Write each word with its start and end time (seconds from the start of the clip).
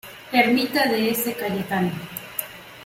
Ermita 0.31 0.87
de 0.87 1.11
S. 1.11 1.31
Cayetano. 1.35 1.91